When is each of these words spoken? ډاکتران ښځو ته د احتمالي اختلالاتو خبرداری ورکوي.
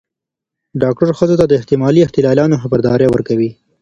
ډاکتران 0.81 1.17
ښځو 1.19 1.39
ته 1.39 1.45
د 1.47 1.51
احتمالي 1.59 2.01
اختلالاتو 2.03 2.61
خبرداری 2.63 3.07
ورکوي. 3.09 3.49